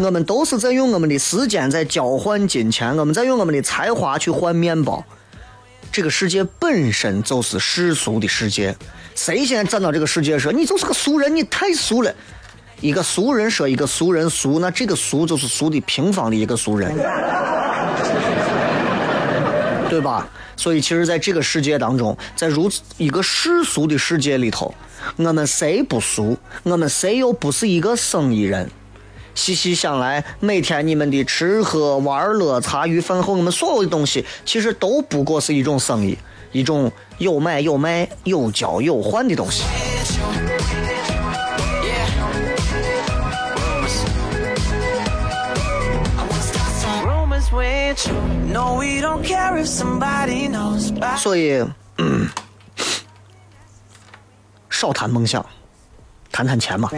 [0.00, 5.04] 我们都是在用我们的时间在交换金钱，我们在用我们的才华去换面包。
[5.92, 8.74] 这个世界本身就是世俗的世界，
[9.14, 12.12] 谁先站到这个世界说你就是个俗人，你太俗了。
[12.80, 16.94] 一个俗人说一个俗人俗，那这个俗就是俗的平方的一个俗人，
[19.88, 20.28] 对吧？
[20.56, 24.72] 所以其实，在这个世界当中，在如此一个世俗的世界里头，
[25.16, 26.36] 我们谁不俗？
[26.62, 28.70] 我们谁又不是一个生意人？
[29.34, 36.16] 细细想来，每天你们的吃喝玩乐、茶余饭后，你们所有的东西，其实都不过是一种生意，
[36.52, 39.64] 一种有买有卖、有交有换的东西。
[47.93, 48.13] Rumors with you.
[48.53, 50.91] No, we don't care if somebody knows.
[50.91, 51.63] But 所以，
[51.97, 52.29] 嗯，
[54.69, 55.45] 少谈梦想，
[56.31, 56.89] 谈谈钱嘛。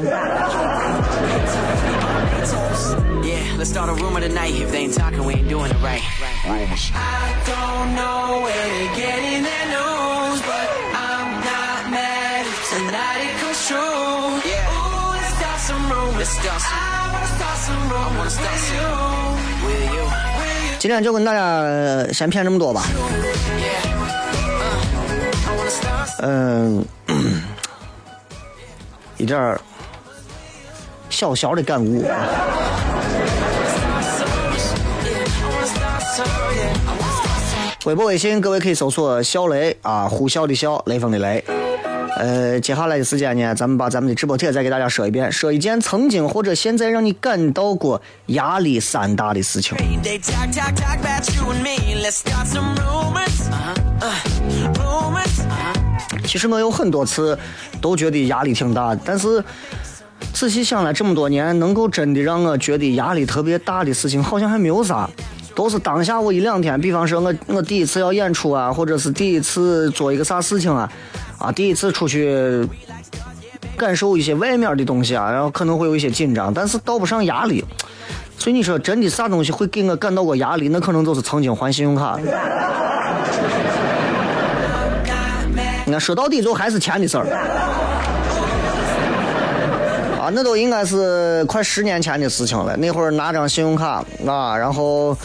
[3.23, 4.53] yeah, let's start a rumor tonight.
[4.55, 6.01] If they ain't talking, we ain't doing it right.
[6.43, 6.65] I
[7.45, 13.67] don't know where they're getting their news, but I'm not mad if tonight it comes
[13.67, 14.39] true.
[14.45, 14.71] Yeah.
[14.73, 16.17] Ooh, let's start some rumors.
[16.17, 16.71] Let's start some.
[16.71, 18.07] I wanna start some rumors.
[18.07, 18.75] I wanna start some.
[19.65, 19.91] With you.
[19.91, 20.34] With you.
[20.78, 22.82] 今天就跟大家先骗这么多吧。
[26.22, 26.84] 嗯，
[29.16, 29.60] 一点儿
[31.10, 32.04] 小小的感悟。
[37.84, 41.44] 微博、微信，各位可以搜索“肖雷”啊，呼啸的啸，雷锋的雷。
[42.16, 49.76] 呃，接下来的时间呢，咱们把咱们的直播帖再给大家说一遍，说一件曾经或者现在让你感到过压力山大的事情。
[49.76, 50.00] Uh-huh.
[54.00, 54.14] Uh.
[55.50, 55.76] Uh-huh.
[56.26, 57.38] 其实我有很多次
[57.82, 59.44] 都觉得压力挺大的，但是
[60.32, 65.06] 仔细想来，这么多年能够真的让我觉得压力特别大的事情，好像还没有啥。
[65.54, 70.90] 都是当下我一两天，比方说我我第一次要演出啊，或者是第一次做一个啥事情啊，
[71.38, 72.66] 啊，第一次出去
[73.76, 77.64] 感受一些外面的东西啊，然后可能会有一些紧张，但是到不上压力。
[78.38, 80.68] 所以你说真的啥东西会给我感到过压力？
[80.68, 82.18] 那可能就是曾经还信用卡。
[85.84, 87.26] 你看，说到底就还是钱的事儿。
[90.20, 92.76] 啊，那都应该是快十年前的事情了。
[92.76, 95.16] 那会儿拿张信用卡啊，然后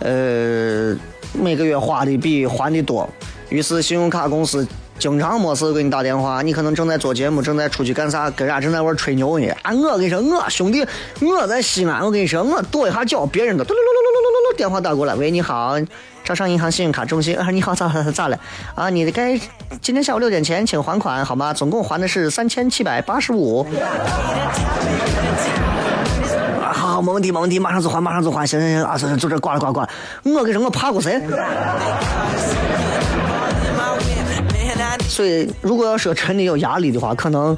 [0.00, 0.96] 呃
[1.32, 3.08] 每个月花的比还的多，
[3.48, 4.66] 于是信用卡公司
[5.02, 9.48] 经常没事给你打电话，你可能正在做节目，正在出去干啥，跟人家正在玩吹牛呢。
[9.62, 10.86] 啊，我跟你说，我兄弟，
[11.20, 15.74] 我在西安，我跟你说，我跺一下脚，别人都嘟噜噜噜噜噜噜噜电话打过来，喂，你好。
[16.22, 18.38] 招商银行信用卡中心啊，你好，咋咋咋了？
[18.76, 19.36] 啊，你的该
[19.80, 21.52] 今天下午六点前请还款好吗？
[21.52, 23.66] 总共还的是三千七百八十五。
[26.62, 29.88] 啊，好，没问题，没问题，马上就还，马上就还，行行行啊，行行就这挂了挂了挂了。
[30.22, 31.20] 我跟你说，我怕过谁？
[35.12, 37.54] 所以，如果要说真的有压力的话，可能，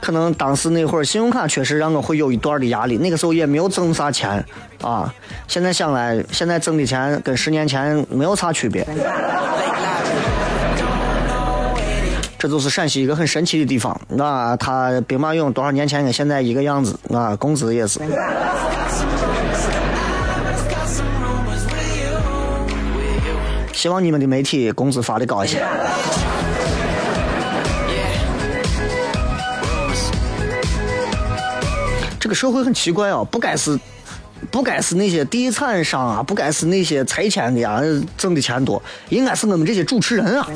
[0.00, 2.96] 可能当时那会儿信用卡确实让我会有一段的压力。
[2.96, 4.44] 那个时候也没有挣啥钱
[4.82, 5.14] 啊。
[5.46, 8.84] 现在想来，现在挣的钱跟十年前没有啥区别。
[12.36, 13.96] 这就是陕西一个很神奇的地方。
[14.08, 18.00] 那他兵马俑多少年前跟现在一个样子啊，工资也是。
[23.72, 25.62] 希望你们的媒体工资发的高一些。
[32.20, 33.78] 这个社会很奇怪哦，不该是，
[34.50, 37.80] 不该是那些地产商啊，不该是那些拆迁的呀，
[38.16, 40.48] 挣的钱多，应该是我们这些主持人啊。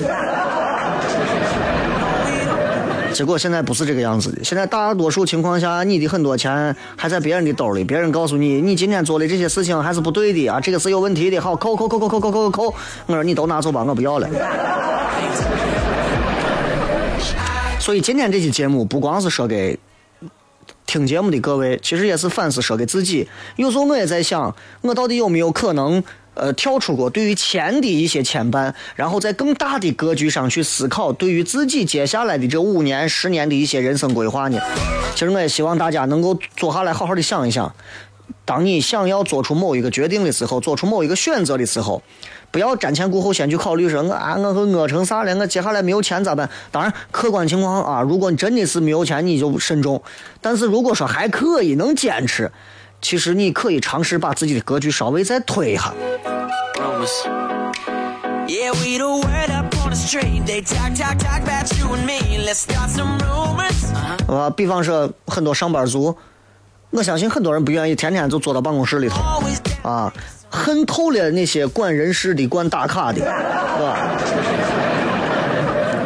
[3.13, 12.75] 结果现在不是这个样子的，现在大多数情况下，你的很多钱还在别人的兜里，别人告诉你，你今天做的这些事情还是不对的啊，这个是有问题的，好，扣扣扣扣扣扣扣扣，
[13.07, 14.29] 我说你都拿走吧，我不要了。
[17.79, 19.79] 所以今天这期节目不光是说给
[20.93, 23.27] 听节目的各位，其实也是反思说给自己。
[23.57, 34.61] 有时候我也在想，我到底有没有可能，呃，跳出过对于钱的一些牵绊，然后在更大的格局上去思考对于自己接下来的这五年、十年的一些人生规划呢？
[35.15, 37.75] 其实我也希望大家能够坐下来好好的想一想，
[38.45, 42.03] 当你想要做出某一个决定的时候，做出某一个选择的时候，
[42.53, 45.35] 不要瞻前顾后，先去考虑说，我啊，我会饿成啥了？
[45.35, 46.49] 我接下来没有钱咋办？
[46.71, 50.01] 当然，客观情况啊，如果你真的是没有钱，你就慎重。
[50.43, 52.53] 但是如果说还可以能坚持，
[53.01, 55.95] 其实你可以尝试把自己的格局稍微再推一下。
[56.77, 57.17] Uh-huh.
[64.29, 66.15] 啊，比方说很多上班族，
[66.91, 69.17] 我相信很多人不愿意天天就坐到办公室里头。
[69.83, 70.13] 啊，
[70.49, 73.99] 恨透了那些管人事的、管打卡的，是吧？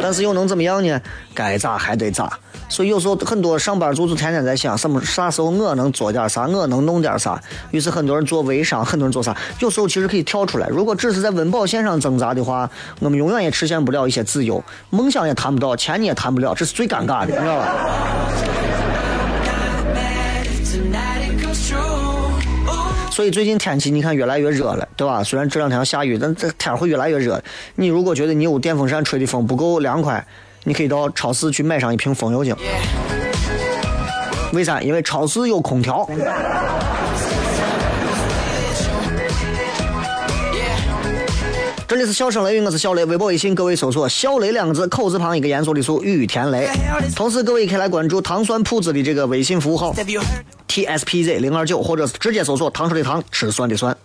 [0.01, 1.01] 但是又能怎么样呢？
[1.33, 2.31] 该咋还得咋。
[2.69, 7.41] 所以有时候很多上班族就天天在想，什么啥时候我能做点啥，我能弄点啥。
[7.71, 9.35] 于是很多人做微商，很多人做啥。
[9.59, 10.67] 有时候其实可以跳出来。
[10.67, 12.69] 如果只是在温饱线上挣扎的话，
[12.99, 17.75] 我们永远也实现不了一些自由，梦想也谈不到，钱你也谈不了，这是最尴尬的，你知道吧？
[23.17, 25.23] 所以最近天气你看越来越热了，对吧？
[25.23, 27.41] 虽然这两天要下雨，但这天会越来越热。
[27.73, 30.23] 你如果觉得你有电风扇吹的风不够凉快，
[30.65, 32.55] 你可以到超市去买上一瓶风油精。
[34.53, 34.79] 为啥？
[34.83, 36.07] 因为超市有空调。
[41.87, 43.05] 这里是笑声雷雨，我是小雷。
[43.05, 46.69] 微博、微信各位搜索“小雷”两个字，口字旁一个严肃的肃，雨田雷。
[47.15, 49.95] 同时，各位也可以来关注糖酸铺子的这个微信服务号
[50.67, 53.95] T S P Z 零二九，或者是直接搜索“糖水的糖，吃酸的酸”。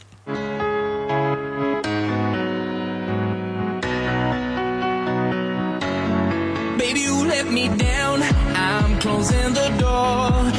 [6.78, 8.22] Baby, you let me down.
[8.55, 10.53] I'm closing the door.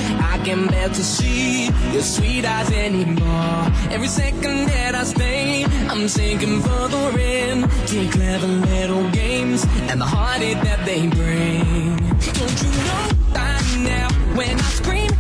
[0.44, 3.72] I can bear to see your sweet eyes anymore.
[3.90, 7.62] Every second that I stay, I'm sinking further in.
[7.64, 11.96] To clever little games and the heartache that they bring.
[12.20, 13.56] Don't you know by
[13.88, 15.12] now when I scream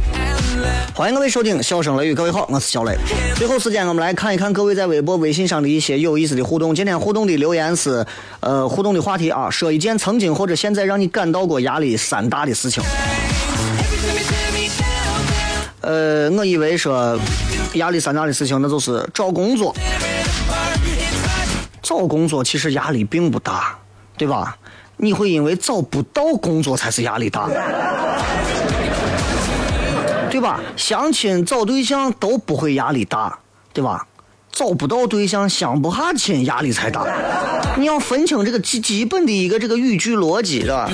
[0.93, 2.97] 欢迎各位收听《笑声雷雨》，各位好，我是小雷。
[3.37, 6.75] 最后时间，我们来看一看各位在微博、微信上的一些有意思的互动。
[6.75, 8.05] 今天互动的留言是，
[8.41, 12.83] 呃，互动的话题啊，说一件曾经或者现在让你感到过压力山大的事情。
[15.83, 17.19] 呃，我以为说
[17.73, 19.75] 压力山大的事情，那就是找工作。
[21.81, 23.77] 找工作其实压力并不大，
[24.17, 24.57] 对吧？
[24.95, 27.49] 你会因为找不到工作才是压力大，
[30.31, 30.61] 对吧？
[30.77, 33.37] 相亲找对象都不会压力大，
[33.73, 34.07] 对吧？
[34.53, 37.05] 找不到对象相不下亲压力才大。
[37.75, 40.89] 你要分清这个基基本的一个这个语句逻辑，是吧？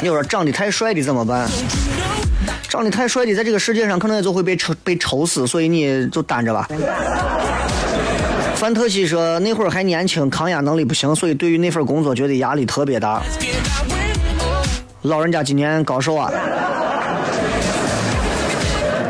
[0.00, 1.46] 你说长得太帅的怎么办？
[2.68, 6.68] 长得太帅的在这个世界上可能也就会被抽被抽死，所以你就单着吧。
[8.54, 13.22] 范特西说那会儿还年轻，抗压能力不行，所以对于那份工作觉得压力特别大。
[15.02, 16.30] 老人家今年高寿啊？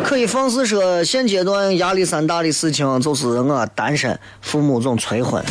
[0.05, 5.43] 可以放肆说，现阶段压力山大的事情就是我单身，父母总催婚。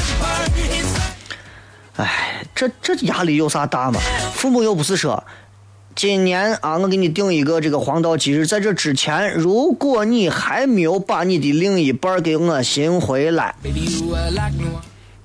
[1.98, 4.00] 哎，这这压力有啥大嘛？
[4.34, 5.24] 父母又不是说，
[5.98, 13.56] 今年啊，我给你定一个这个黄道吉日，在这之前，如果你还没有把你的另一半给我寻回来，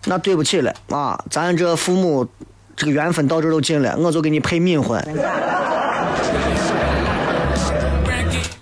[0.07, 2.27] 那对不起了啊，咱这父母
[2.75, 4.99] 这个缘分到这都尽了，我就给你配冥婚。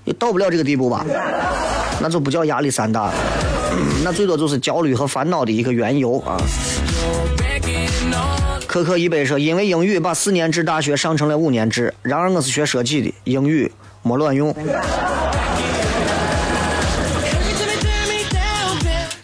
[0.04, 1.06] 也到不了这个地步吧？
[2.02, 3.12] 那就不叫压力山大，
[3.70, 6.36] 嗯那最多就是焦虑和烦恼的一个缘由啊。
[8.66, 13.70] 可可一杯说，因为英语把四年制大学上成了五年制，然而我是学设计的，英语
[14.02, 14.54] 没卵用。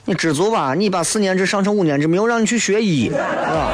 [0.04, 3.72] 你知足吧，你把四年制上成五年制，没有让你去学医，是吧。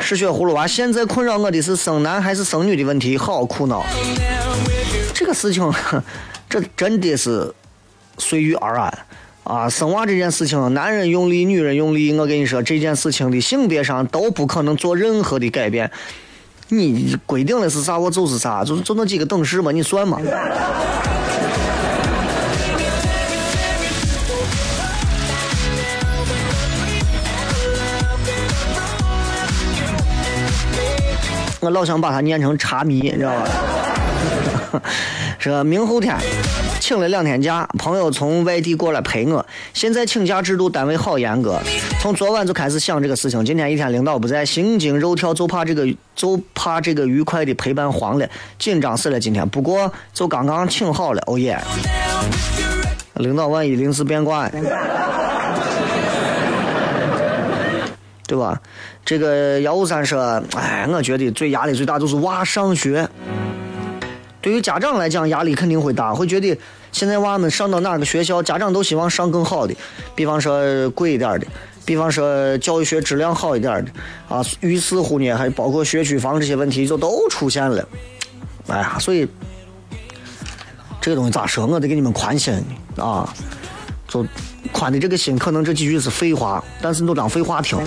[0.00, 0.66] 是血葫芦娃。
[0.66, 3.84] 现在困扰我的是生男还是生女的问题，好苦恼。
[5.14, 5.72] 这个事情，
[6.50, 7.52] 这真的是
[8.18, 8.98] 随遇而安
[9.44, 9.68] 啊！
[9.68, 15.90] 生娃这件事情，男人用力，女人用力，我跟你说，这件事情的性别上都不可能做任何的改变。
[16.68, 20.18] 你规定的是啥，我就是啥，就就那几个等式嘛，你算嘛。
[31.60, 34.82] 我老想把它念成茶迷，你知道吧？
[35.38, 36.16] 说明后天
[36.82, 39.46] 请了两天假，朋友从外地过来陪我。
[39.72, 41.60] 现在请假制度单位好严格，
[42.00, 43.44] 从昨晚就开始想这个事情。
[43.44, 48.28] 今天一天领导不在，心惊肉跳，就怕这个就怕这个愉快的陪伴黄了，
[48.58, 49.20] 紧张死了。
[49.20, 51.56] 今天不过就刚刚请好了，哦耶！
[53.14, 54.48] 领导万一临时变卦，
[58.26, 58.60] 对吧？
[59.04, 63.08] 这个幺五三说，哎，我觉得最压力最大就是娃上学。
[64.42, 66.58] 对于家长来讲，压力肯定会大，会觉得
[66.90, 69.74] 现在娃们上到哪个学校，家长都希望上更好的，
[70.16, 71.46] 比方说贵一点的，
[71.84, 73.92] 比方说教育学质量好一点的，
[74.28, 77.88] 啊，于是乎呢，还包括学区房这些问题就都出现了。
[78.66, 79.28] 哎呀，所以
[81.00, 82.52] 这个东西咋说，我得给你们宽心
[82.96, 83.32] 啊，
[84.08, 84.26] 就
[84.72, 87.78] 宽的这个心，可能这几句是废话，但是你都当废话听。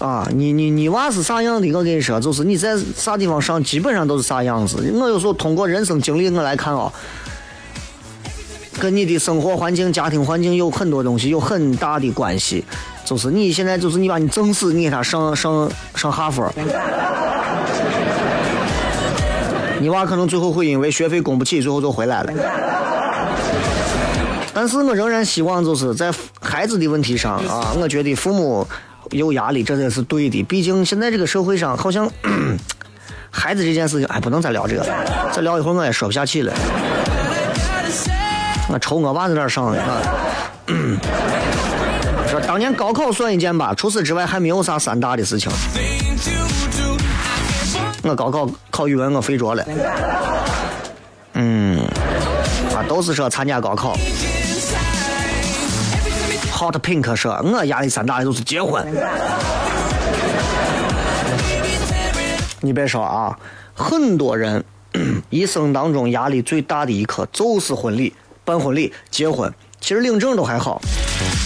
[0.00, 1.70] 啊，你你你娃是啥样的？
[1.72, 4.90] 我跟你说，就是你在啥地方上，基本上都是啥样子。
[4.94, 6.90] 我有时候通过人生经历我来看啊，
[8.80, 12.64] 跟你的生活环境、家庭环境有很多东西有很大的关系。
[13.04, 16.50] 就是你现在就是你把你整死，你给他上上上哈佛，
[19.80, 22.32] 你娃可能最后会因为学费供不起，最后就回来了。
[24.54, 28.66] 但是我仍然希望就是在孩子的问题上啊，我觉得父母
[29.10, 30.42] 有压力，这才是对的。
[30.44, 32.10] 毕竟现在这个社会上好像
[33.30, 34.86] 孩子这件事情，哎，不能再聊这个，
[35.32, 36.52] 再聊一会儿我也说不下去了。
[38.72, 39.82] 我愁我娃在那儿上呢。
[42.30, 45.50] 说当年高考算一件吧，除此之外还没有啥三大的事情。
[48.02, 49.64] 我高考考语文我废着了。
[51.34, 51.80] 嗯，
[52.74, 53.96] 啊，都是说参加高考。
[56.60, 58.84] Hot Pink 说，我压力山大的就是结婚。
[62.60, 63.38] 你别说啊，
[63.72, 64.62] 很多人
[65.30, 68.12] 一生当中压力最大的一刻就是婚礼，
[68.44, 69.50] 办婚礼、结婚。
[69.80, 70.82] 其实领证都还好，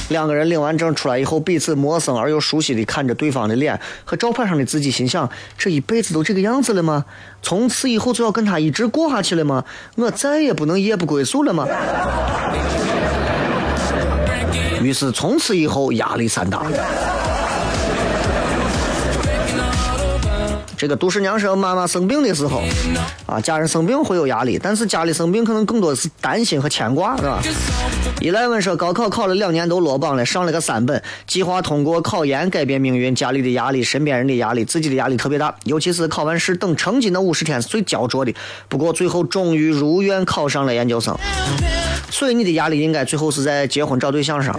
[0.09, 7.05] 两个人领完证出来以后，彼此陌生而又熟悉的看着对方的脸和照片上的自己，心想：这一辈子都这个样子了吗？
[7.41, 9.63] 从此以后就要跟他一直过下去了吗？
[9.95, 11.65] 我再也不能夜不归宿了吗？
[14.85, 16.63] 于是从此以后压力山大。
[20.85, 22.63] 这个杜十娘说，妈妈生病的时候，
[23.25, 27.41] 啊，家人生病会有压力，但是家里生病可能更多的是担心和牵挂，是吧？
[28.21, 38.35] 伊莱文说，高考考了两年都落榜了，上了个三本，计划通过考研改变命运，家里的压力、身边人的压力、自己的压力特别大，尤其是考完试等成绩那五十天是最焦灼的。
[38.69, 41.17] 不过最后终于如愿考上了研究生，
[42.11, 44.55] 所以你的压力应该最后是在结婚找对象上。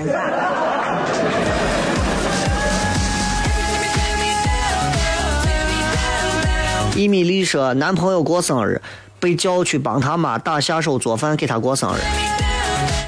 [6.96, 8.82] 伊米丽说，男朋友过生日，
[9.20, 12.00] 被叫去帮他妈打下手做饭给他过生日，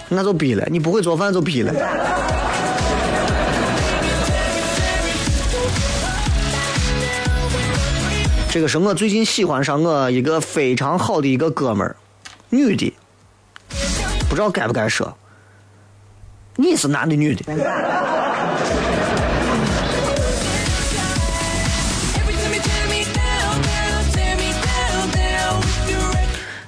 [0.10, 0.68] 那就逼了。
[0.70, 1.74] 你不会做饭就逼了。
[8.50, 11.96] 这个是我最近喜欢上我一个非常好的一个哥们儿，
[12.50, 12.94] 女的，
[14.28, 15.18] 不知道该不该说。
[16.58, 18.17] 你是男的女的？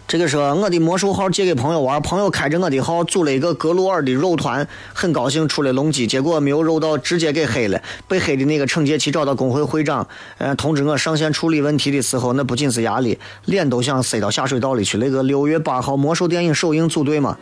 [0.09, 7.79] 这个说我的魔兽号借给朋友玩，朋友开着我的号组了一个格鲁尔的肉团，很高兴出了龙机，结果没有肉到，直接给黑了。
[8.07, 10.07] 被黑的那个惩戒期找到工会会长，
[10.39, 14.97] 呃，通知我上线处理问题的时候，那不仅是压力，脸都想塞到下水道里去。
[14.97, 17.37] 那个六月八号魔兽电影首映组队嘛，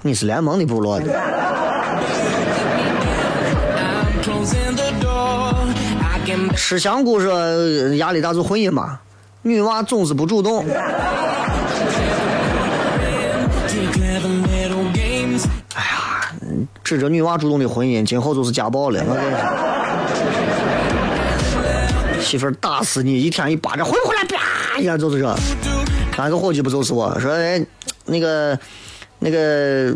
[0.00, 1.04] 你是联盟的部落的。
[6.56, 7.38] 吃香菇说
[7.96, 9.00] 压力大就婚姻嘛。
[9.46, 10.66] 女娃总是不主动。
[15.74, 16.32] 哎呀，
[16.82, 19.00] 指着女娃主动的婚姻，今后就是家暴了。
[19.06, 19.30] 我跟你
[22.12, 24.24] 说，媳妇儿打死你，一天一巴掌，回不回来？
[24.24, 25.36] 啪一下就是这。
[26.18, 27.64] 那个伙计不就是我说，哎，
[28.04, 28.58] 那个，
[29.20, 29.94] 那个，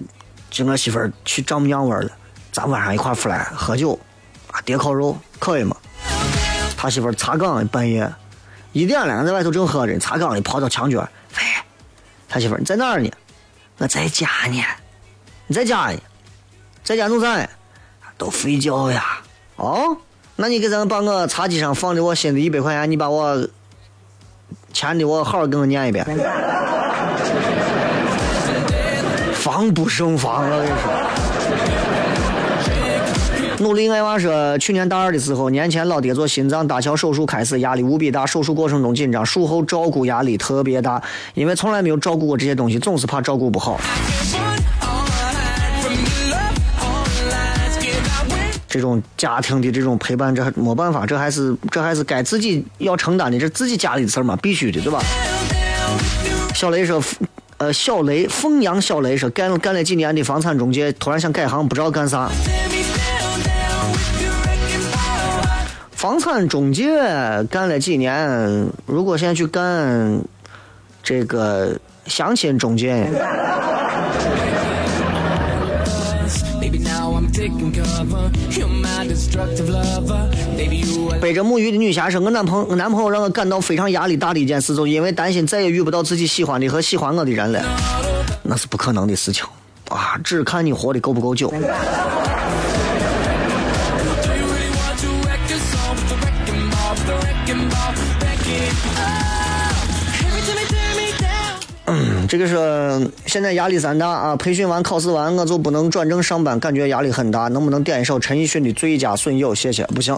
[0.48, 2.11] 就我媳妇儿去丈母娘玩了，
[2.53, 3.98] 咱晚上一块出来喝酒，
[4.53, 5.76] 啊，叠烤肉，可以吗？
[6.76, 8.09] 他媳妇儿查岗半夜。
[8.73, 11.01] 一点了，俺在外头正喝着，茶缸里跑到墙角，
[11.37, 11.43] 喂，
[12.29, 13.11] 他媳妇你在哪儿呢？
[13.79, 14.62] 我在家呢。
[15.47, 15.99] 你在家呢？
[16.85, 17.49] 在家弄啥呢？
[18.16, 19.21] 都睡觉呀。
[19.57, 19.97] 哦，
[20.37, 23.49] 那你给咱把我茶几上放的我新的一百块钱，你把我
[24.73, 26.07] 钱的我好好给我念一遍。
[29.35, 31.30] 防不胜防，我跟你说。
[33.61, 41.03] 努力爱娃说，去年大二的时候，年前老爹做心脏搭桥手术开始，压力无比大，手术过程中紧张，术后照顾压力特别大，
[41.35, 43.79] 因为从来没有照顾过这些东西，总是怕照顾不好。
[48.67, 55.03] 这种家庭的这种陪伴，这还没办法，这还是这还是该自己要承担的，这自己家里的事儿嘛，必须的，对吧？
[56.55, 57.03] 小雷说，
[57.59, 62.31] 呃，小雷，凤阳小雷说，干了干了几年的房产中介，突然想改行，不知道干啥。
[66.01, 66.88] 房产中介
[67.51, 70.18] 干了几年，如果现在去干
[71.03, 73.07] 这个相亲中介，
[81.20, 87.62] 背着母鱼的女侠说：“我男朋我男朋友让我感到非常压力大的一件事，就因为担心再也遇不到自己喜欢的和喜欢我的人了，
[88.42, 89.44] 那是不可能的事情
[89.90, 90.18] 啊！
[90.24, 91.53] 只看你活的够不够久。”
[102.29, 104.37] 这个是现在压力山大啊！
[104.37, 107.49] 培训完、考试完，我就不能转正上班，感觉压力很大。
[107.49, 109.53] 能不能点一首陈奕迅的《最佳损友》？
[109.55, 109.85] 谢谢。
[109.87, 110.16] 不行，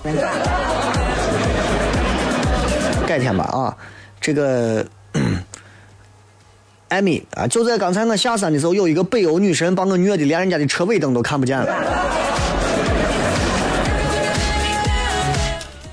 [3.06, 3.76] 改天吧啊！
[4.20, 4.84] 这个
[6.88, 11.66] 艾米啊，就在刚才我下山的时候，有一个北欧女神把我虐的连人家的车尾灯都看不见了。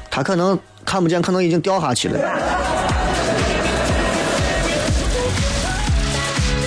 [0.10, 0.60] 她可能。
[0.86, 2.18] 看不见，可能已经掉下去了。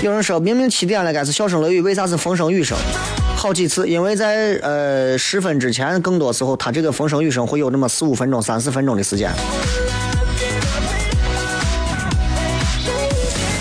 [0.02, 2.76] 有人说明明七点了，该是小声雷雨，为啥是风声雨声？
[3.36, 9.30] 好几次，因为在呃十分之前，更多时候它这个风声雨声会有那么四五分钟、三四分钟的时间。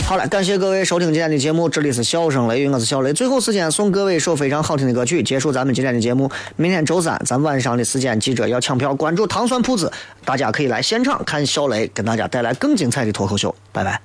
[0.03, 3.13] 好了，感谢各位收听今天的节目，这里是笑声雷雨，我是小雷。
[3.13, 6.27] 最后时间送各位一首非常好听的歌曲，结束咱们今天的节目。
[6.55, 9.91] 明天周三，咱晚上的时间，记者要抢票，关注糖蒜铺子，
[10.25, 13.53] 大家可以来现场看小雷跟大家带来更精彩的脱口秀。
[13.71, 14.01] 拜拜。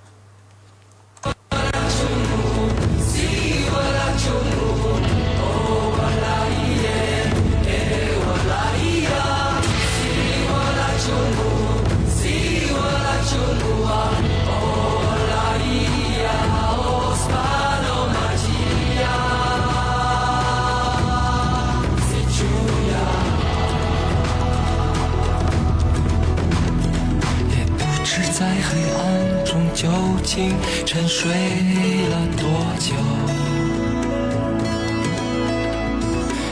[30.27, 32.45] 沉睡了多
[32.81, 32.95] 久？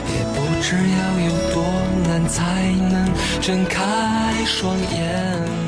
[0.06, 1.56] 也不知要有多
[2.06, 2.38] 难才
[2.88, 2.94] 能
[3.40, 5.63] 睁开双眼。